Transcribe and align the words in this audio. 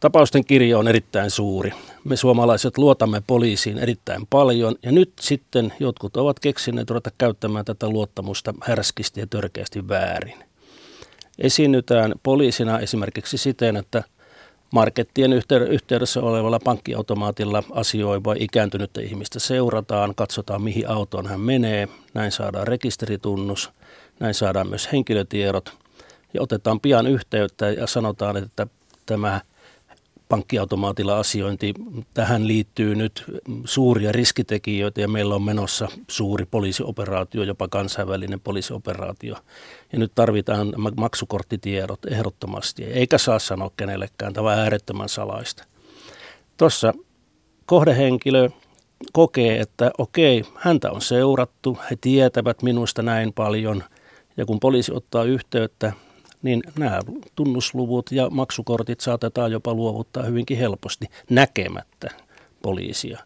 Tapausten 0.00 0.44
kirjo 0.44 0.78
on 0.78 0.88
erittäin 0.88 1.30
suuri. 1.30 1.72
Me 2.04 2.16
suomalaiset 2.16 2.78
luotamme 2.78 3.22
poliisiin 3.26 3.78
erittäin 3.78 4.26
paljon 4.30 4.76
ja 4.82 4.92
nyt 4.92 5.12
sitten 5.20 5.72
jotkut 5.80 6.16
ovat 6.16 6.40
keksineet 6.40 6.90
ruveta 6.90 7.10
käyttämään 7.18 7.64
tätä 7.64 7.88
luottamusta 7.88 8.54
härskisti 8.62 9.20
ja 9.20 9.26
törkeästi 9.26 9.88
väärin. 9.88 10.44
Esiinnytään 11.38 12.14
poliisina 12.22 12.78
esimerkiksi 12.78 13.38
siten, 13.38 13.76
että 13.76 14.02
markettien 14.72 15.32
yhteydessä 15.68 16.20
olevalla 16.20 16.60
pankkiautomaatilla 16.64 17.62
asioiva 17.70 18.34
ikääntynyttä 18.38 19.00
ihmistä 19.00 19.38
seurataan, 19.38 20.14
katsotaan 20.14 20.62
mihin 20.62 20.88
autoon 20.88 21.26
hän 21.26 21.40
menee, 21.40 21.88
näin 22.14 22.32
saadaan 22.32 22.66
rekisteritunnus, 22.66 23.70
näin 24.20 24.34
saadaan 24.34 24.68
myös 24.68 24.92
henkilötiedot 24.92 25.76
ja 26.34 26.42
otetaan 26.42 26.80
pian 26.80 27.06
yhteyttä 27.06 27.70
ja 27.70 27.86
sanotaan, 27.86 28.36
että 28.36 28.66
tämä 29.06 29.40
pankkiautomaatilla 30.30 31.18
asiointi. 31.18 31.74
Tähän 32.14 32.48
liittyy 32.48 32.94
nyt 32.94 33.24
suuria 33.64 34.12
riskitekijöitä 34.12 35.00
ja 35.00 35.08
meillä 35.08 35.34
on 35.34 35.42
menossa 35.42 35.88
suuri 36.08 36.46
poliisioperaatio, 36.46 37.42
jopa 37.42 37.68
kansainvälinen 37.68 38.40
poliisioperaatio. 38.40 39.36
Ja 39.92 39.98
nyt 39.98 40.12
tarvitaan 40.14 40.72
maksukorttitiedot 40.96 42.04
ehdottomasti, 42.04 42.84
eikä 42.84 43.18
saa 43.18 43.38
sanoa 43.38 43.70
kenellekään, 43.76 44.32
tämä 44.32 44.52
on 44.52 44.58
äärettömän 44.58 45.08
salaista. 45.08 45.64
Tuossa 46.56 46.92
kohdehenkilö 47.66 48.48
kokee, 49.12 49.60
että 49.60 49.90
okei, 49.98 50.44
häntä 50.54 50.90
on 50.90 51.00
seurattu, 51.00 51.78
he 51.90 51.96
tietävät 52.00 52.62
minusta 52.62 53.02
näin 53.02 53.32
paljon, 53.32 53.84
ja 54.36 54.46
kun 54.46 54.60
poliisi 54.60 54.92
ottaa 54.92 55.24
yhteyttä, 55.24 55.92
niin 56.42 56.62
nämä 56.78 57.00
tunnusluvut 57.36 58.12
ja 58.12 58.30
maksukortit 58.30 59.00
saatetaan 59.00 59.52
jopa 59.52 59.74
luovuttaa 59.74 60.22
hyvinkin 60.22 60.58
helposti 60.58 61.06
näkemättä 61.30 62.10
poliisia. 62.62 63.18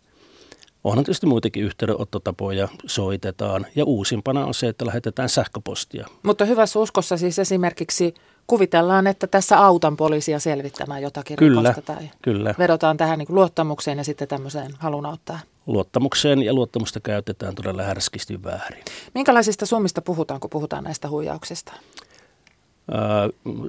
Onhan 0.84 1.04
tietysti 1.04 1.26
muitakin 1.26 1.64
yhteydenottotapoja, 1.64 2.68
soitetaan 2.86 3.66
ja 3.76 3.84
uusimpana 3.84 4.46
on 4.46 4.54
se, 4.54 4.68
että 4.68 4.86
lähetetään 4.86 5.28
sähköpostia. 5.28 6.06
Mutta 6.22 6.44
hyvässä 6.44 6.78
uskossa 6.78 7.16
siis 7.16 7.38
esimerkiksi 7.38 8.14
kuvitellaan, 8.46 9.06
että 9.06 9.26
tässä 9.26 9.58
autan 9.58 9.96
poliisia 9.96 10.38
selvittämään 10.38 11.02
jotakin 11.02 11.36
kyllä, 11.36 11.60
rikosta 11.60 11.94
tai 11.94 12.10
kyllä. 12.22 12.54
vedotaan 12.58 12.96
tähän 12.96 13.18
niin 13.18 13.26
luottamukseen 13.28 13.98
ja 13.98 14.04
sitten 14.04 14.28
tämmöiseen 14.28 14.70
halun 14.78 15.06
auttaa. 15.06 15.38
Luottamukseen 15.66 16.42
ja 16.42 16.54
luottamusta 16.54 17.00
käytetään 17.00 17.54
todella 17.54 17.82
härskisti 17.82 18.42
väärin. 18.42 18.84
Minkälaisista 19.14 19.66
summista 19.66 20.02
puhutaan, 20.02 20.40
kun 20.40 20.50
puhutaan 20.50 20.84
näistä 20.84 21.08
huijauksista? 21.08 21.72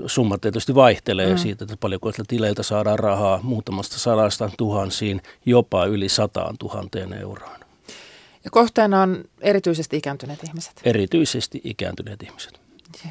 Summat 0.07 0.41
tietysti 0.41 0.75
vaihtelee 0.75 1.31
mm. 1.31 1.37
siitä, 1.37 1.63
että 1.63 1.77
paljonko 1.77 2.11
tileiltä 2.27 2.63
saadaan 2.63 2.99
rahaa 2.99 3.39
muutamasta 3.43 3.99
sadasta 3.99 4.51
tuhansiin, 4.57 5.21
jopa 5.45 5.85
yli 5.85 6.09
sataan 6.09 6.57
tuhanteen 6.57 7.13
euroon. 7.13 7.59
Ja 8.43 8.51
kohteena 8.51 9.01
on 9.01 9.23
erityisesti 9.41 9.97
ikääntyneet 9.97 10.43
ihmiset? 10.43 10.81
Erityisesti 10.83 11.61
ikääntyneet 11.63 12.23
ihmiset. 12.23 12.59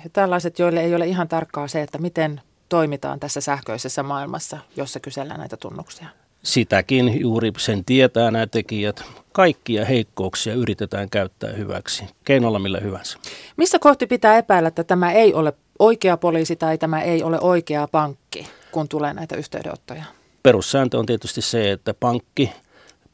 Ja 0.04 0.10
tällaiset, 0.12 0.58
joille 0.58 0.80
ei 0.80 0.94
ole 0.94 1.06
ihan 1.06 1.28
tarkkaa 1.28 1.68
se, 1.68 1.82
että 1.82 1.98
miten 1.98 2.40
toimitaan 2.68 3.20
tässä 3.20 3.40
sähköisessä 3.40 4.02
maailmassa, 4.02 4.58
jossa 4.76 5.00
kysellään 5.00 5.40
näitä 5.40 5.56
tunnuksia. 5.56 6.08
Sitäkin 6.42 7.20
juuri 7.20 7.52
sen 7.58 7.84
tietää 7.84 8.30
nämä 8.30 8.46
tekijät. 8.46 9.04
Kaikkia 9.32 9.84
heikkouksia 9.84 10.54
yritetään 10.54 11.10
käyttää 11.10 11.52
hyväksi, 11.52 12.04
keinolla 12.24 12.58
millä 12.58 12.80
hyvänsä. 12.80 13.18
Missä 13.56 13.78
kohti 13.78 14.06
pitää 14.06 14.38
epäillä, 14.38 14.68
että 14.68 14.84
tämä 14.84 15.12
ei 15.12 15.34
ole 15.34 15.52
oikea 15.78 16.16
poliisi 16.16 16.56
tai 16.56 16.78
tämä 16.78 17.02
ei 17.02 17.22
ole 17.22 17.40
oikea 17.40 17.88
pankki, 17.88 18.48
kun 18.72 18.88
tulee 18.88 19.14
näitä 19.14 19.36
yhteydenottoja? 19.36 20.04
Perussääntö 20.42 20.98
on 20.98 21.06
tietysti 21.06 21.42
se, 21.42 21.72
että 21.72 21.94
pankki, 21.94 22.52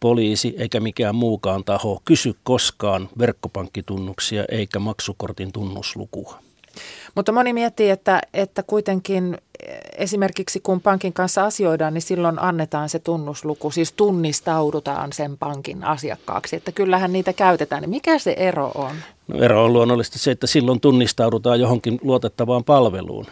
poliisi 0.01 0.55
eikä 0.59 0.81
mikään 0.81 1.15
muukaan 1.15 1.65
taho 1.65 2.03
kysy 2.05 2.35
koskaan 2.43 3.09
verkkopankkitunnuksia 3.19 4.45
eikä 4.49 4.79
maksukortin 4.79 5.53
tunnuslukua. 5.53 6.39
Mutta 7.15 7.33
moni 7.33 7.53
miettii, 7.53 7.91
että, 7.91 8.21
että 8.35 8.63
kuitenkin 8.63 9.39
esimerkiksi 9.97 10.61
kun 10.61 10.81
pankin 10.81 11.13
kanssa 11.13 11.45
asioidaan, 11.45 11.95
niin 11.95 12.03
silloin 12.03 12.39
annetaan 12.39 12.89
se 12.89 12.99
tunnusluku, 12.99 13.71
siis 13.71 13.93
tunnistaudutaan 13.93 15.13
sen 15.13 15.39
pankin 15.39 15.85
asiakkaaksi, 15.85 16.57
että 16.57 16.73
kyllähän 16.73 17.13
niitä 17.13 17.33
käytetään. 17.33 17.83
Niin 17.83 17.91
mikä 17.91 18.19
se 18.19 18.35
ero 18.37 18.73
on? 18.75 18.97
No 19.29 19.39
ero 19.43 19.65
on 19.65 19.73
luonnollisesti 19.73 20.19
se, 20.19 20.31
että 20.31 20.47
silloin 20.47 20.81
tunnistaudutaan 20.81 21.61
johonkin 21.61 21.99
luotettavaan 22.03 22.65
palveluun. 22.65 23.27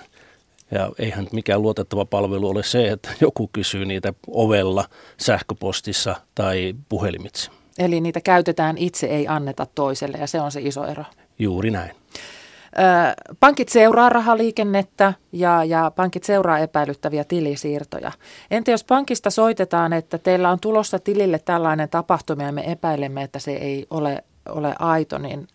Ja 0.71 0.91
eihän 0.99 1.29
mikään 1.33 1.63
luotettava 1.63 2.05
palvelu 2.05 2.49
ole 2.49 2.63
se, 2.63 2.89
että 2.89 3.11
joku 3.21 3.51
kysyy 3.53 3.85
niitä 3.85 4.13
ovella, 4.27 4.85
sähköpostissa 5.21 6.17
tai 6.35 6.75
puhelimitse. 6.89 7.51
Eli 7.79 8.01
niitä 8.01 8.21
käytetään 8.21 8.79
itse, 8.79 9.07
ei 9.07 9.29
anneta 9.29 9.67
toiselle 9.75 10.19
ja 10.19 10.27
se 10.27 10.41
on 10.41 10.53
se 10.53 10.61
iso 10.61 10.85
ero. 10.85 11.05
Juuri 11.39 11.71
näin. 11.71 11.91
Pankit 13.41 13.69
seuraa 13.69 14.09
rahaliikennettä 14.09 15.15
ja, 15.33 15.65
ja 15.65 15.93
pankit 15.97 16.25
seuraa 16.25 16.59
epäilyttäviä 16.59 17.25
tilisiirtoja. 17.25 18.13
Entä 18.51 18.71
jos 18.71 18.85
pankista 18.85 19.31
soitetaan, 19.31 19.93
että 19.93 20.19
teillä 20.19 20.51
on 20.51 20.61
tulossa 20.61 20.99
tilille 20.99 21.39
tällainen 21.39 21.89
tapahtuma 21.89 22.43
ja 22.43 22.53
me 22.53 22.73
epäilemme, 22.73 23.23
että 23.23 23.39
se 23.39 23.53
ei 23.53 23.87
ole, 23.91 24.25
ole 24.49 24.75
aito, 24.79 25.19
niin 25.19 25.49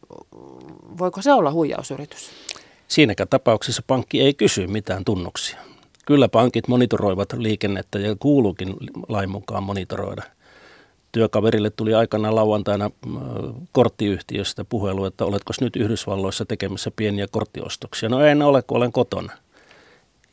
voiko 0.97 1.22
se 1.22 1.34
olla 1.34 1.52
huijausyritys? 1.52 2.31
Siinäkään 2.88 3.29
tapauksessa 3.29 3.81
pankki 3.88 4.22
ei 4.22 4.34
kysy 4.34 4.68
mitään 4.68 5.06
tunnuksia. 5.06 5.59
Kyllä 6.06 6.29
pankit 6.29 6.68
monitoroivat 6.68 7.34
liikennettä 7.34 8.00
ja 8.00 8.16
kuuluukin 8.19 8.75
lain 9.07 9.29
mukaan 9.29 9.63
monitoroida– 9.63 10.23
työkaverille 11.13 11.69
tuli 11.69 11.94
aikana 11.94 12.35
lauantaina 12.35 12.85
äh, 12.85 13.22
korttiyhtiöstä 13.72 14.66
puhelu, 14.66 15.06
että 15.06 15.25
oletko 15.25 15.53
nyt 15.62 15.75
Yhdysvalloissa 15.75 16.46
tekemässä 16.46 16.91
pieniä 16.96 17.28
korttiostoksia. 17.31 18.09
No 18.09 18.22
en 18.22 18.41
ole, 18.41 18.62
kun 18.62 18.78
olen 18.78 18.91
kotona. 18.91 19.34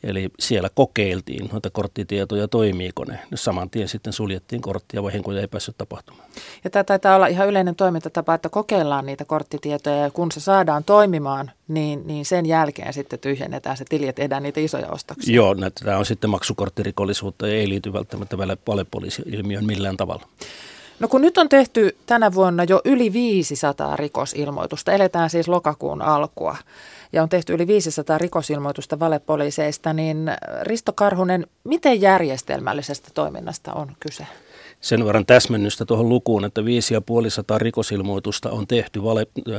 Eli 0.03 0.29
siellä 0.39 0.69
kokeiltiin 0.75 1.49
noita 1.51 1.69
korttitietoja, 1.69 2.47
toimiiko 2.47 3.05
ne. 3.05 3.19
Saman 3.35 3.69
tien 3.69 3.87
sitten 3.87 4.13
suljettiin 4.13 4.61
korttia, 4.61 5.03
vahinkoja 5.03 5.41
ei 5.41 5.47
päässyt 5.47 5.77
tapahtumaan. 5.77 6.29
Ja 6.63 6.69
tämä 6.69 6.83
taitaa 6.83 7.15
olla 7.15 7.27
ihan 7.27 7.47
yleinen 7.47 7.75
toimintatapa, 7.75 8.33
että 8.33 8.49
kokeillaan 8.49 9.05
niitä 9.05 9.25
korttitietoja 9.25 9.95
ja 9.95 10.11
kun 10.11 10.31
se 10.31 10.39
saadaan 10.39 10.83
toimimaan, 10.83 11.51
niin, 11.67 12.07
niin 12.07 12.25
sen 12.25 12.45
jälkeen 12.45 12.93
sitten 12.93 13.19
tyhjennetään 13.19 13.77
se 13.77 13.85
tili, 13.89 14.07
että 14.07 14.39
niitä 14.39 14.59
isoja 14.59 14.89
ostoksia. 14.89 15.35
Joo, 15.35 15.55
tämä 15.83 15.97
on 15.97 16.05
sitten 16.05 16.29
maksukorttirikollisuutta 16.29 17.47
ja 17.47 17.53
ei 17.53 17.69
liity 17.69 17.93
välttämättä 17.93 18.37
valepoliisi-ilmiöön 18.37 19.65
millään 19.65 19.97
tavalla. 19.97 20.27
No 20.99 21.07
kun 21.07 21.21
nyt 21.21 21.37
on 21.37 21.49
tehty 21.49 21.97
tänä 22.05 22.33
vuonna 22.33 22.63
jo 22.63 22.81
yli 22.85 23.13
500 23.13 23.95
rikosilmoitusta, 23.95 24.91
eletään 24.91 25.29
siis 25.29 25.47
lokakuun 25.47 26.01
alkua, 26.01 26.57
ja 27.13 27.23
on 27.23 27.29
tehty 27.29 27.53
yli 27.53 27.67
500 27.67 28.17
rikosilmoitusta 28.17 28.99
valepoliiseista, 28.99 29.93
niin 29.93 30.31
Risto 30.61 30.93
Karhunen, 30.93 31.47
miten 31.63 32.01
järjestelmällisestä 32.01 33.09
toiminnasta 33.13 33.73
on 33.73 33.95
kyse? 33.99 34.27
Sen 34.81 35.05
verran 35.05 35.25
täsmennystä 35.25 35.85
tuohon 35.85 36.09
lukuun, 36.09 36.45
että 36.45 36.65
5500 36.65 37.57
rikosilmoitusta 37.57 38.49
on 38.49 38.67
tehty 38.67 39.03
vale, 39.03 39.27
äh, 39.37 39.53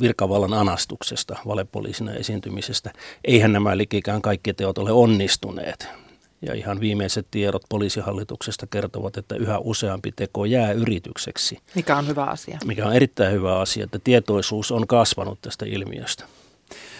virkavallan 0.00 0.52
anastuksesta, 0.52 1.36
valepoliisina 1.46 2.14
esiintymisestä. 2.14 2.92
Eihän 3.24 3.52
nämä 3.52 3.76
likikään 3.76 4.22
kaikki 4.22 4.54
teot 4.54 4.78
ole 4.78 4.92
onnistuneet. 4.92 5.88
Ja 6.42 6.54
ihan 6.54 6.80
viimeiset 6.80 7.26
tiedot 7.30 7.62
poliisihallituksesta 7.68 8.66
kertovat, 8.66 9.16
että 9.16 9.36
yhä 9.36 9.58
useampi 9.58 10.12
teko 10.12 10.44
jää 10.44 10.72
yritykseksi. 10.72 11.58
Mikä 11.74 11.96
on 11.96 12.06
hyvä 12.06 12.24
asia. 12.24 12.58
Mikä 12.64 12.86
on 12.86 12.92
erittäin 12.92 13.32
hyvä 13.32 13.58
asia, 13.58 13.84
että 13.84 13.98
tietoisuus 14.04 14.72
on 14.72 14.86
kasvanut 14.86 15.38
tästä 15.42 15.64
ilmiöstä. 15.66 16.24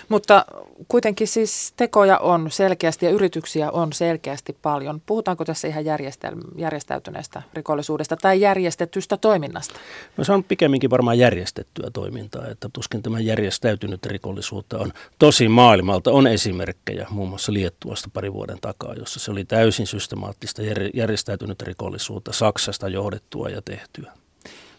Mutta 0.09 0.44
kuitenkin 0.89 1.28
siis 1.28 1.72
tekoja 1.77 2.19
on 2.19 2.50
selkeästi 2.50 3.06
ja 3.06 3.12
yrityksiä 3.12 3.71
on 3.71 3.93
selkeästi 3.93 4.56
paljon. 4.62 5.03
Puhutaanko 5.06 5.44
tässä 5.44 5.69
ihan 5.69 5.84
järjestäytyneestä 6.56 7.43
rikollisuudesta 7.55 8.17
tai 8.17 8.41
järjestetystä 8.41 9.17
toiminnasta? 9.17 9.75
No 10.17 10.25
se 10.25 10.32
on 10.32 10.44
pikemminkin 10.44 10.91
varmaan 10.91 11.19
järjestettyä 11.19 11.91
toimintaa, 11.93 12.47
että 12.47 12.69
tuskin 12.73 13.03
tämä 13.03 13.20
järjestäytynyt 13.20 14.06
rikollisuutta 14.06 14.79
on 14.79 14.93
tosi 15.19 15.49
maailmalta. 15.49 16.11
On 16.11 16.26
esimerkkejä 16.26 17.06
muun 17.11 17.29
muassa 17.29 17.53
Liettuasta 17.53 18.11
pari 18.12 18.32
vuoden 18.32 18.58
takaa, 18.61 18.94
jossa 18.94 19.20
se 19.20 19.31
oli 19.31 19.44
täysin 19.44 19.87
systemaattista 19.87 20.62
järjestäytynyt 20.94 21.62
rikollisuutta 21.62 22.32
Saksasta 22.32 22.88
johdettua 22.88 23.49
ja 23.49 23.62
tehtyä. 23.62 24.12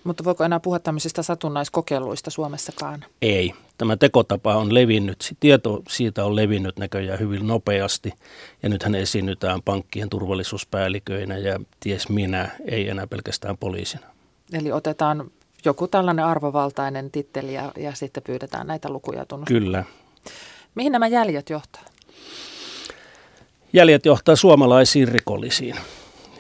Mutta 0.08 0.24
voiko 0.24 0.44
enää 0.44 0.60
puhua 0.60 0.80
tämmöisistä 0.80 1.24
satunnaiskokeiluista 1.24 2.30
Suomessakaan? 2.30 3.06
Ei. 3.22 3.54
Tämä 3.78 3.98
tekotapa 3.98 4.56
on 4.56 4.74
levinnyt, 4.74 5.36
tieto 5.40 5.82
siitä 5.90 6.26
on 6.26 6.36
levinnyt 6.36 6.78
näköjään 6.78 7.20
hyvin 7.20 7.48
nopeasti. 7.48 8.14
Ja 8.64 8.70
nythän 8.70 8.96
esiinnytään 8.96 9.62
pankkien 9.62 10.10
turvallisuuspäälliköinä 10.10 11.38
ja 11.38 11.60
ties 11.80 12.10
minä, 12.10 12.50
ei 12.66 12.90
enää 12.90 13.08
pelkästään 13.08 13.58
poliisina. 13.58 14.08
Eli 14.54 14.72
otetaan 14.72 15.32
joku 15.66 15.88
tällainen 15.88 16.26
arvovaltainen 16.26 17.12
titteli 17.12 17.54
ja, 17.54 17.72
ja 17.78 17.96
sitten 17.96 18.24
pyydetään 18.24 18.68
näitä 18.68 18.90
lukuja 18.90 19.26
tunnustaa. 19.26 19.60
Kyllä. 19.60 19.84
Mihin 20.76 20.92
nämä 20.92 21.08
jäljet 21.08 21.50
johtaa? 21.50 21.84
Jäljet 23.74 24.06
johtaa 24.06 24.36
suomalaisiin 24.36 25.08
rikollisiin 25.08 25.76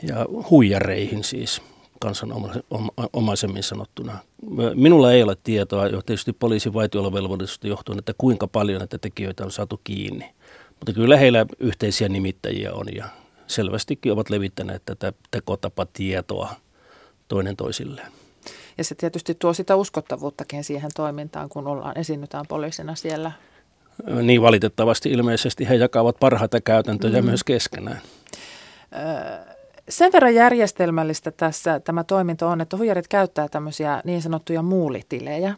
ja 0.03 0.25
huijareihin 0.49 1.23
siis 1.23 1.61
kansanomaisemmin 1.99 3.63
sanottuna. 3.63 4.17
Minulla 4.75 5.11
ei 5.13 5.23
ole 5.23 5.37
tietoa, 5.43 5.87
jo 5.87 6.01
tietysti 6.01 6.33
poliisin 6.33 6.73
vaitiolovelvollisuudesta 6.73 7.67
johtuen, 7.67 7.99
että 7.99 8.13
kuinka 8.17 8.47
paljon 8.47 8.79
näitä 8.79 8.97
tekijöitä 8.97 9.43
on 9.43 9.51
saatu 9.51 9.81
kiinni. 9.83 10.29
Mutta 10.69 10.93
kyllä 10.93 11.17
heillä 11.17 11.45
yhteisiä 11.59 12.09
nimittäjiä 12.09 12.73
on 12.73 12.85
ja 12.95 13.05
selvästikin 13.47 14.11
ovat 14.11 14.29
levittäneet 14.29 14.81
tätä 14.85 15.13
tekotapatietoa 15.31 16.55
toinen 17.27 17.55
toisilleen. 17.55 18.11
Ja 18.77 18.83
se 18.83 18.95
tietysti 18.95 19.35
tuo 19.35 19.53
sitä 19.53 19.75
uskottavuuttakin 19.75 20.63
siihen 20.63 20.91
toimintaan, 20.95 21.49
kun 21.49 21.67
ollaan, 21.67 21.97
esiinnytään 21.97 22.45
poliisina 22.47 22.95
siellä. 22.95 23.31
Niin 24.21 24.41
valitettavasti 24.41 25.09
ilmeisesti 25.09 25.69
he 25.69 25.75
jakavat 25.75 26.19
parhaita 26.19 26.61
käytäntöjä 26.61 27.21
mm. 27.21 27.25
myös 27.25 27.43
keskenään. 27.43 28.01
Sen 29.89 30.11
verran 30.11 30.35
järjestelmällistä 30.35 31.31
tässä 31.31 31.79
tämä 31.79 32.03
toiminto 32.03 32.47
on, 32.47 32.61
että 32.61 32.77
huijarit 32.77 33.07
käyttää 33.07 33.47
tämmöisiä 33.47 34.01
niin 34.05 34.21
sanottuja 34.21 34.61
muulitilejä. 34.61 35.55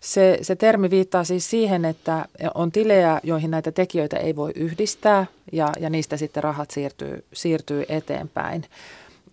Se, 0.00 0.38
se 0.42 0.56
termi 0.56 0.90
viittaa 0.90 1.24
siis 1.24 1.50
siihen, 1.50 1.84
että 1.84 2.24
on 2.54 2.72
tilejä, 2.72 3.20
joihin 3.22 3.50
näitä 3.50 3.72
tekijöitä 3.72 4.16
ei 4.16 4.36
voi 4.36 4.52
yhdistää 4.54 5.26
ja, 5.52 5.72
ja 5.80 5.90
niistä 5.90 6.16
sitten 6.16 6.42
rahat 6.42 6.70
siirtyy, 6.70 7.24
siirtyy 7.32 7.84
eteenpäin. 7.88 8.64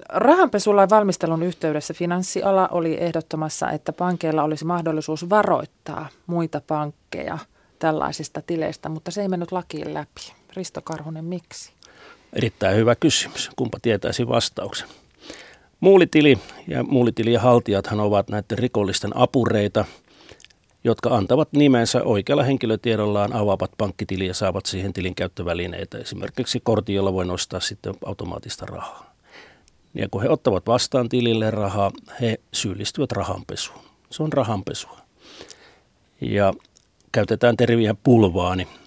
Rahanpesulain 0.09 0.89
valmistelun 0.89 1.43
yhteydessä 1.43 1.93
finanssiala 1.93 2.67
oli 2.67 2.97
ehdottomassa, 2.99 3.71
että 3.71 3.93
pankeilla 3.93 4.43
olisi 4.43 4.65
mahdollisuus 4.65 5.29
varoittaa 5.29 6.07
muita 6.27 6.61
pankkeja 6.67 7.38
tällaisista 7.79 8.41
tileistä, 8.41 8.89
mutta 8.89 9.11
se 9.11 9.21
ei 9.21 9.27
mennyt 9.27 9.51
lakiin 9.51 9.93
läpi. 9.93 10.33
Risto 10.55 10.81
Karhunen, 10.81 11.25
miksi? 11.25 11.73
Erittäin 12.33 12.77
hyvä 12.77 12.95
kysymys. 12.95 13.49
Kumpa 13.55 13.77
tietäisi 13.81 14.27
vastauksen? 14.27 14.87
Muulitili 15.79 16.37
ja 16.67 16.83
muulitilien 16.83 17.41
haltijathan 17.41 17.99
ovat 17.99 18.29
näiden 18.29 18.57
rikollisten 18.57 19.17
apureita, 19.17 19.85
jotka 20.83 21.09
antavat 21.17 21.53
nimensä 21.53 22.03
oikealla 22.03 22.43
henkilötiedollaan, 22.43 23.33
avaavat 23.33 23.71
pankkitili 23.77 24.27
ja 24.27 24.33
saavat 24.33 24.65
siihen 24.65 24.93
tilin 24.93 25.15
käyttövälineitä, 25.15 25.97
esimerkiksi 25.97 26.59
kortin, 26.63 26.95
jolla 26.95 27.13
voi 27.13 27.25
nostaa 27.25 27.59
sitten 27.59 27.93
automaattista 28.05 28.65
rahaa. 28.65 29.15
Ja 29.93 30.07
kun 30.11 30.21
he 30.21 30.29
ottavat 30.29 30.67
vastaan 30.67 31.09
tilille 31.09 31.51
rahaa, 31.51 31.91
he 32.21 32.39
syyllistyvät 32.53 33.11
rahanpesuun. 33.11 33.79
Se 34.09 34.23
on 34.23 34.33
rahanpesua. 34.33 34.99
Ja 36.21 36.53
käytetään 37.11 37.57
terviä 37.57 37.95
pulvaani. 38.03 38.65
Pulvaanin 38.65 38.80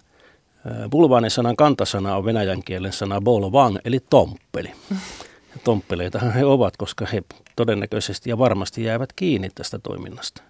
sanan 1.29 1.57
kantasana 1.57 2.17
on 2.17 2.25
venäjän 2.25 2.63
kielen 2.63 2.93
sana 2.93 3.21
bolvang, 3.21 3.77
eli 3.85 4.01
tomppeli. 4.11 4.73
Ja 4.91 5.61
tomppeleitahan 5.65 6.33
he 6.33 6.45
ovat, 6.45 6.77
koska 6.77 7.07
he 7.13 7.23
todennäköisesti 7.57 8.31
ja 8.31 8.39
varmasti 8.39 8.85
jäävät 8.85 9.13
kiinni 9.13 9.49
tästä 9.55 9.79
toiminnasta. 9.79 10.43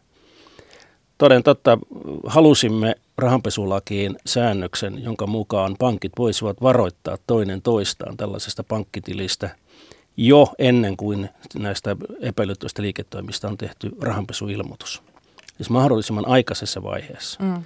Toden 1.19 1.43
totta, 1.43 1.79
halusimme 2.27 2.95
rahanpesulakiin 3.19 4.17
säännöksen, 4.27 5.03
jonka 5.05 5.27
mukaan 5.27 5.77
pankit 5.79 6.13
voisivat 6.19 6.63
varoittaa 6.63 7.19
toinen 7.27 7.63
toistaan 7.63 8.17
tällaisesta 8.17 8.65
pankkitilistä– 8.65 9.51
jo 10.17 10.53
ennen 10.59 10.97
kuin 10.97 11.29
näistä 11.55 11.97
epäilyttävistä 12.21 12.83
liiketoimista 12.83 13.49
on 13.49 13.59
tehty 13.59 13.91
rahanpesuilmoitus. 14.01 15.03
Siis 15.57 15.71
mahdollisimman 15.71 16.29
aikaisessa 16.29 16.83
vaiheessa, 16.83 17.43
mm. 17.43 17.65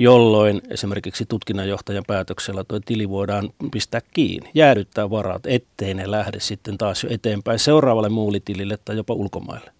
Jolloin 0.00 0.62
esimerkiksi 0.68 1.26
tutkinnanjohtajan 1.26 2.04
päätöksellä 2.06 2.64
tuo 2.64 2.80
tili 2.80 3.08
voidaan 3.08 3.50
pistää 3.72 4.00
kiinni, 4.12 4.50
jäädyttää 4.54 5.10
varat, 5.10 5.46
ettei 5.46 5.94
ne 5.94 6.10
lähde 6.10 6.40
sitten 6.40 6.78
taas 6.78 7.04
jo 7.04 7.10
eteenpäin 7.12 7.58
seuraavalle 7.58 8.08
muulitilille 8.08 8.78
tai 8.84 8.96
jopa 8.96 9.14
ulkomaille. 9.14 9.72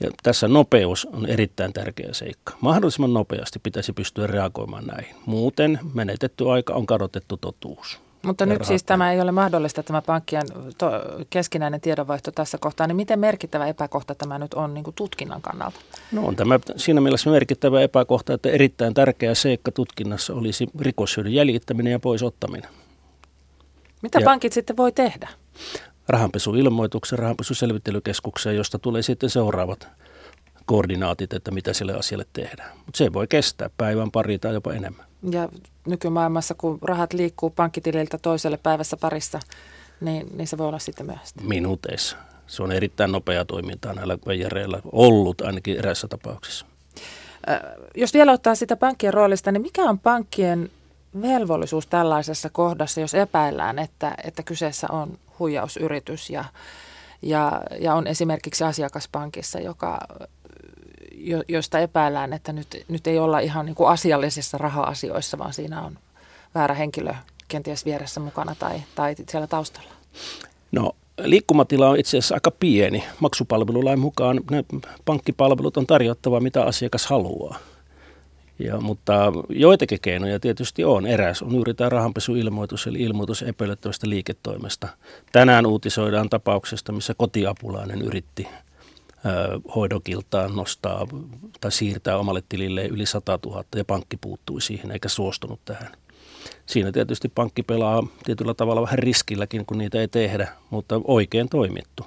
Ja 0.00 0.10
tässä 0.22 0.48
nopeus 0.48 1.04
on 1.12 1.26
erittäin 1.26 1.72
tärkeä 1.72 2.08
seikka. 2.12 2.56
Mahdollisimman 2.60 3.14
nopeasti 3.14 3.58
pitäisi 3.58 3.92
pystyä 3.92 4.26
reagoimaan 4.26 4.86
näihin. 4.86 5.16
Muuten 5.26 5.78
menetetty 5.94 6.50
aika 6.50 6.74
on 6.74 6.86
kadotettu 6.86 7.36
totuus. 7.36 8.00
Mutta 8.22 8.46
nyt 8.46 8.64
siis 8.64 8.84
tämä 8.84 9.12
ei 9.12 9.20
ole 9.20 9.32
mahdollista, 9.32 9.82
tämä 9.82 10.02
pankkien 10.02 10.42
to, 10.78 10.90
keskinäinen 11.30 11.80
tiedonvaihto 11.80 12.30
tässä 12.30 12.58
kohtaa. 12.58 12.86
Niin 12.86 12.96
miten 12.96 13.18
merkittävä 13.18 13.66
epäkohta 13.66 14.14
tämä 14.14 14.38
nyt 14.38 14.54
on 14.54 14.74
niin 14.74 14.84
kuin 14.84 14.94
tutkinnan 14.94 15.42
kannalta? 15.42 15.80
No 16.12 16.26
on 16.26 16.36
tämä 16.36 16.60
siinä 16.76 17.00
mielessä 17.00 17.30
merkittävä 17.30 17.80
epäkohta, 17.80 18.34
että 18.34 18.50
erittäin 18.50 18.94
tärkeä 18.94 19.34
seikka 19.34 19.72
tutkinnassa 19.72 20.34
olisi 20.34 20.66
rikoshyödyn 20.80 21.34
jäljittäminen 21.34 21.90
ja 21.90 21.98
poisottaminen. 21.98 22.70
Mitä 24.02 24.18
ja 24.18 24.24
pankit 24.24 24.52
sitten 24.52 24.76
voi 24.76 24.92
tehdä? 24.92 25.28
Rahanpesuilmoituksen, 26.08 27.18
rahanpesuselvittelykeskukseen, 27.18 28.56
josta 28.56 28.78
tulee 28.78 29.02
sitten 29.02 29.30
seuraavat 29.30 29.88
koordinaatit, 30.66 31.32
että 31.32 31.50
mitä 31.50 31.72
sille 31.72 31.94
asialle 31.94 32.26
tehdään. 32.32 32.70
Mutta 32.76 32.98
se 32.98 33.12
voi 33.12 33.26
kestää 33.26 33.70
päivän 33.76 34.10
pari 34.10 34.38
tai 34.38 34.54
jopa 34.54 34.72
enemmän. 34.72 35.06
Ja 35.30 35.48
nykymaailmassa, 35.86 36.54
kun 36.54 36.78
rahat 36.82 37.12
liikkuu 37.12 37.50
pankkitililtä 37.50 38.18
toiselle 38.18 38.56
päivässä 38.56 38.96
parissa, 38.96 39.40
niin, 40.00 40.26
niin 40.36 40.46
se 40.46 40.58
voi 40.58 40.66
olla 40.66 40.78
sitten 40.78 41.06
myöhäistä. 41.06 41.42
Minuuteissa. 41.42 42.16
Se 42.46 42.62
on 42.62 42.72
erittäin 42.72 43.12
nopeaa 43.12 43.44
toimintaa 43.44 43.92
näillä 43.92 44.18
veijareilla 44.26 44.80
ollut 44.92 45.40
ainakin 45.40 45.78
eräissä 45.78 46.08
tapauksissa. 46.08 46.66
Jos 47.94 48.14
vielä 48.14 48.32
ottaa 48.32 48.54
sitä 48.54 48.76
pankkien 48.76 49.14
roolista, 49.14 49.52
niin 49.52 49.62
mikä 49.62 49.82
on 49.82 49.98
pankkien 49.98 50.70
velvollisuus 51.22 51.86
tällaisessa 51.86 52.50
kohdassa, 52.50 53.00
jos 53.00 53.14
epäillään, 53.14 53.78
että, 53.78 54.14
että 54.24 54.42
kyseessä 54.42 54.86
on 54.90 55.18
huijausyritys 55.38 56.30
ja, 56.30 56.44
ja, 57.22 57.62
ja 57.80 57.94
on 57.94 58.06
esimerkiksi 58.06 58.64
asiakaspankissa, 58.64 59.60
joka 59.60 59.98
jo, 61.20 61.42
josta 61.48 61.78
epäillään, 61.78 62.32
että 62.32 62.52
nyt, 62.52 62.84
nyt 62.88 63.06
ei 63.06 63.18
olla 63.18 63.38
ihan 63.38 63.66
niin 63.66 63.76
kuin 63.76 63.88
asiallisissa 63.88 64.58
raha-asioissa, 64.58 65.38
vaan 65.38 65.52
siinä 65.52 65.82
on 65.82 65.98
väärä 66.54 66.74
henkilö 66.74 67.14
kenties 67.48 67.84
vieressä 67.84 68.20
mukana 68.20 68.54
tai, 68.58 68.82
tai 68.94 69.14
siellä 69.28 69.46
taustalla? 69.46 69.90
No 70.72 70.92
liikkumatila 71.24 71.88
on 71.88 71.98
itse 71.98 72.18
asiassa 72.18 72.34
aika 72.34 72.50
pieni. 72.50 73.04
Maksupalvelulain 73.20 73.98
mukaan 73.98 74.40
ne 74.50 74.64
pankkipalvelut 75.04 75.76
on 75.76 75.86
tarjottava, 75.86 76.40
mitä 76.40 76.64
asiakas 76.64 77.06
haluaa. 77.06 77.58
Ja, 78.58 78.80
mutta 78.80 79.32
joitakin 79.48 79.98
keinoja 80.02 80.40
tietysti 80.40 80.84
on. 80.84 81.06
Eräs 81.06 81.42
on 81.42 81.54
juuri 81.54 81.74
tämä 81.74 81.90
rahanpesuilmoitus, 81.90 82.86
eli 82.86 83.02
ilmoitus 83.02 83.42
epäilyttävästä 83.42 84.08
liiketoimesta. 84.08 84.88
Tänään 85.32 85.66
uutisoidaan 85.66 86.28
tapauksesta, 86.28 86.92
missä 86.92 87.14
kotiapulainen 87.14 88.02
yritti 88.02 88.48
hoidokiltaan 89.74 90.56
nostaa 90.56 91.06
tai 91.60 91.72
siirtää 91.72 92.16
omalle 92.16 92.42
tilille 92.48 92.86
yli 92.86 93.06
100 93.06 93.38
000 93.46 93.64
ja 93.76 93.84
pankki 93.84 94.16
puuttui 94.16 94.60
siihen 94.60 94.90
eikä 94.90 95.08
suostunut 95.08 95.60
tähän. 95.64 95.92
Siinä 96.66 96.92
tietysti 96.92 97.28
pankki 97.28 97.62
pelaa 97.62 98.06
tietyllä 98.24 98.54
tavalla 98.54 98.82
vähän 98.82 98.98
riskilläkin, 98.98 99.66
kun 99.66 99.78
niitä 99.78 100.00
ei 100.00 100.08
tehdä, 100.08 100.48
mutta 100.70 101.00
oikein 101.04 101.48
toimittu. 101.48 102.06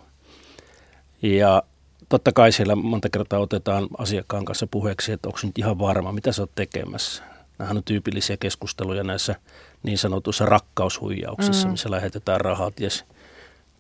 Ja 1.22 1.64
totta 2.10 2.32
kai 2.32 2.52
siellä 2.52 2.76
monta 2.76 3.10
kertaa 3.10 3.40
otetaan 3.40 3.88
asiakkaan 3.98 4.46
kanssa 4.46 4.68
puheeksi, 4.68 5.12
että 5.12 5.30
onko 5.30 5.40
nyt 5.44 5.58
ihan 5.58 5.80
varma, 5.80 6.12
mitä 6.12 6.32
sä 6.32 6.42
oot 6.42 6.56
tekemässä. 6.56 7.24
Nämähän 7.58 7.78
on 7.78 7.84
tyypillisiä 7.84 8.38
keskusteluja 8.38 9.04
näissä 9.04 9.36
niin 9.84 9.98
sanotuissa 9.98 10.46
rakkaushuijauksissa, 10.46 11.68
mm. 11.68 11.72
missä 11.72 11.92
lähetetään 11.92 12.42
rahaa 12.42 12.72
ties 12.72 13.06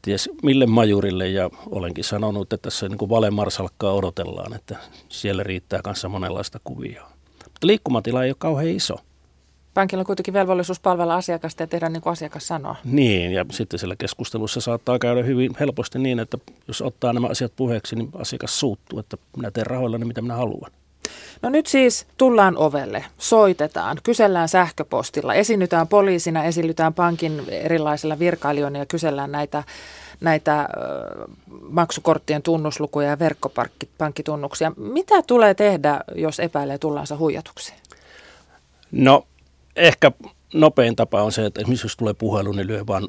ties 0.03 0.29
mille 0.43 0.65
majurille 0.65 1.29
ja 1.29 1.49
olenkin 1.71 2.03
sanonut, 2.03 2.53
että 2.53 2.69
tässä 2.69 2.89
niin 2.89 3.09
valemarsalkkaa 3.09 3.93
odotellaan, 3.93 4.53
että 4.53 4.77
siellä 5.09 5.43
riittää 5.43 5.81
kanssa 5.81 6.09
monenlaista 6.09 6.59
kuvia. 6.63 7.03
Mutta 7.43 7.67
liikkumatila 7.67 8.23
ei 8.23 8.29
ole 8.29 8.35
kauhean 8.39 8.67
iso. 8.67 8.95
Pankilla 9.73 10.01
on 10.01 10.05
kuitenkin 10.05 10.33
velvollisuus 10.33 10.79
palvella 10.79 11.15
asiakasta 11.15 11.63
ja 11.63 11.67
tehdä 11.67 11.89
niin 11.89 12.01
kuin 12.01 12.11
asiakas 12.11 12.47
sanoo. 12.47 12.75
Niin, 12.83 13.31
ja 13.31 13.45
sitten 13.51 13.79
siellä 13.79 13.95
keskustelussa 13.95 14.61
saattaa 14.61 14.99
käydä 14.99 15.23
hyvin 15.23 15.51
helposti 15.59 15.99
niin, 15.99 16.19
että 16.19 16.37
jos 16.67 16.81
ottaa 16.81 17.13
nämä 17.13 17.27
asiat 17.27 17.53
puheeksi, 17.55 17.95
niin 17.95 18.09
asiakas 18.13 18.59
suuttuu, 18.59 18.99
että 18.99 19.17
minä 19.37 19.51
teen 19.51 19.67
rahoillani 19.67 20.05
mitä 20.05 20.21
minä 20.21 20.35
haluan. 20.35 20.71
No 21.41 21.49
nyt 21.49 21.67
siis 21.67 22.05
tullaan 22.17 22.57
ovelle, 22.57 23.05
soitetaan, 23.17 23.97
kysellään 24.03 24.49
sähköpostilla, 24.49 25.33
esiinnytään 25.33 25.87
poliisina, 25.87 26.43
esiinnytään 26.43 26.93
pankin 26.93 27.43
erilaisilla 27.49 28.19
virkailijoilla 28.19 28.77
ja 28.77 28.85
kysellään 28.85 29.31
näitä, 29.31 29.63
näitä 30.21 30.67
maksukorttien 31.69 32.41
tunnuslukuja 32.41 33.07
ja 33.07 33.19
verkkopankkitunnuksia. 33.19 34.71
Mitä 34.77 35.21
tulee 35.21 35.53
tehdä, 35.53 35.99
jos 36.15 36.39
epäilee 36.39 36.77
tullansa 36.77 37.17
huijatuksi? 37.17 37.73
No 38.91 39.27
ehkä 39.75 40.11
nopein 40.53 40.95
tapa 40.95 41.23
on 41.23 41.31
se, 41.31 41.45
että 41.45 41.61
esimerkiksi 41.61 41.85
jos 41.85 41.97
tulee 41.97 42.13
puhelu, 42.13 42.51
niin 42.51 42.67
lyö 42.67 42.87
vaan 42.87 43.07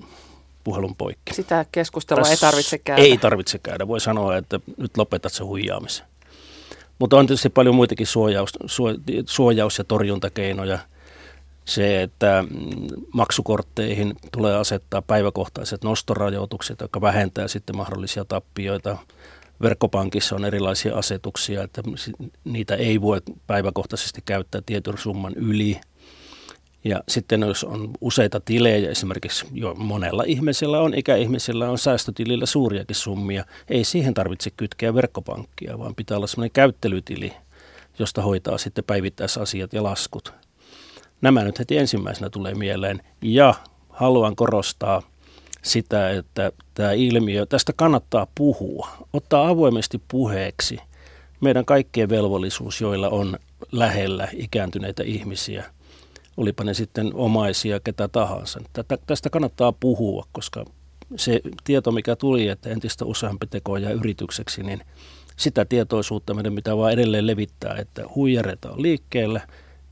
puhelun 0.65 0.97
poikki. 0.97 1.35
Sitä 1.35 1.65
keskustelua 1.73 2.23
Tässä 2.23 2.35
ei 2.35 2.51
tarvitse 2.51 2.79
käydä. 2.79 3.03
Ei 3.03 3.19
tarvitse 3.19 3.59
käydä. 3.59 3.89
Voi 3.89 4.01
sanoa, 4.01 4.37
että 4.37 4.61
nyt 4.77 4.97
lopetat 4.97 5.33
se 5.33 5.45
huijaamisen. 5.45 6.07
Mutta 6.99 7.17
on 7.17 7.27
tietysti 7.27 7.49
paljon 7.49 7.75
muitakin 7.75 8.07
suojaus, 8.07 8.53
suojaus- 9.27 9.79
ja 9.79 9.85
torjuntakeinoja. 9.85 10.79
Se, 11.65 12.03
että 12.03 12.45
mm, 12.51 12.87
maksukortteihin 13.13 14.15
tulee 14.33 14.57
asettaa 14.57 15.03
päiväkohtaiset 15.03 15.85
nostorajoitukset, 15.85 16.81
jotka 16.81 17.01
vähentää 17.01 17.49
sitten 17.49 17.77
mahdollisia 17.77 18.25
tappioita. 18.25 18.99
Verkkopankissa 19.63 20.37
on 20.37 20.45
erilaisia 20.45 20.97
asetuksia, 20.97 21.63
että 21.63 21.83
niitä 22.45 22.75
ei 22.75 23.01
voi 23.01 23.23
päiväkohtaisesti 23.47 24.23
käyttää 24.25 24.61
tietyn 24.67 24.99
summan 24.99 25.33
yli– 25.37 25.81
ja 26.85 27.03
sitten 27.09 27.41
jos 27.41 27.65
on 27.65 27.91
useita 28.01 28.41
tilejä, 28.41 28.91
esimerkiksi 28.91 29.47
jo 29.53 29.75
monella 29.75 30.23
ihmisellä 30.27 30.81
on, 30.81 30.95
ikäihmisillä 30.95 31.71
on 31.71 31.79
säästötilillä 31.79 32.47
suuriakin 32.47 32.97
summia, 32.97 33.45
ei 33.69 33.85
siihen 33.85 34.15
tarvitse 34.15 34.51
kytkeä 34.51 34.95
verkkopankkia, 34.95 35.79
vaan 35.79 35.95
pitää 35.95 36.17
olla 36.17 36.27
sellainen 36.27 36.53
käyttelytili, 36.53 37.33
josta 37.99 38.23
hoitaa 38.23 38.59
sitten 38.59 38.85
päivittäisasiat 38.85 39.73
ja 39.73 39.83
laskut. 39.83 40.33
Nämä 41.21 41.45
nyt 41.45 41.59
heti 41.59 41.79
ensimmäisenä 41.79 42.31
tulee 42.31 42.55
mieleen. 42.55 43.03
Ja 43.23 43.55
haluan 43.89 44.37
korostaa 44.37 45.03
sitä, 45.63 46.11
että 46.11 46.53
tämä 46.75 46.93
ilmiö, 46.93 47.47
tästä 47.47 47.73
kannattaa 47.77 48.27
puhua, 48.35 48.89
ottaa 49.13 49.49
avoimesti 49.49 50.03
puheeksi 50.09 50.79
meidän 51.41 51.65
kaikkien 51.65 52.09
velvollisuus, 52.09 52.81
joilla 52.81 53.09
on 53.09 53.39
lähellä 53.73 54.29
ikääntyneitä 54.33 55.03
ihmisiä– 55.03 55.65
olipa 56.37 56.65
ne 56.65 56.75
sitten 56.75 57.11
omaisia, 57.15 57.81
ketä 57.81 58.09
tahansa. 58.09 58.61
Tätä, 58.73 58.99
tästä 59.07 59.31
kannattaa 59.31 59.73
puhua, 59.73 60.27
koska 60.33 60.65
se 61.17 61.41
tieto, 61.65 61.93
mikä 61.93 62.17
tuli, 62.17 62.49
että 62.49 62.71
entistä 62.71 63.05
useampi 63.05 63.47
teko 63.47 63.77
jää 63.77 63.93
yritykseksi, 63.93 64.63
niin 64.63 64.81
sitä 65.37 65.65
tietoisuutta 65.65 66.35
meidän 66.35 66.55
pitää 66.55 66.77
vaan 66.77 66.93
edelleen 66.93 67.27
levittää, 67.27 67.77
että 67.77 68.03
huijareita 68.15 68.71
on 68.71 68.83
liikkeellä, 68.83 69.41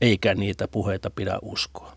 eikä 0.01 0.35
niitä 0.35 0.67
puheita 0.67 1.09
pidä 1.09 1.39
uskoa. 1.41 1.93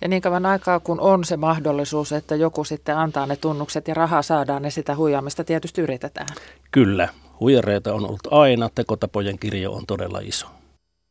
Ja 0.00 0.08
niin 0.08 0.22
kauan 0.22 0.46
aikaa, 0.46 0.80
kun 0.80 1.00
on 1.00 1.24
se 1.24 1.36
mahdollisuus, 1.36 2.12
että 2.12 2.36
joku 2.36 2.64
sitten 2.64 2.96
antaa 2.96 3.26
ne 3.26 3.36
tunnukset 3.36 3.88
ja 3.88 3.94
rahaa 3.94 4.22
saadaan, 4.22 4.62
niin 4.62 4.72
sitä 4.72 4.96
huijaamista 4.96 5.44
tietysti 5.44 5.80
yritetään. 5.80 6.28
Kyllä, 6.70 7.08
huijareita 7.40 7.94
on 7.94 8.04
ollut 8.04 8.28
aina, 8.30 8.70
tekotapojen 8.74 9.38
kirjo 9.38 9.72
on 9.72 9.86
todella 9.86 10.18
iso. 10.18 10.46